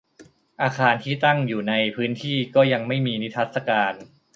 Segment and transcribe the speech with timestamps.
[0.61, 3.93] อาคารที่ตั้งอยู่ในพื้นที่ก็ยังไม่มีนิทรรศการ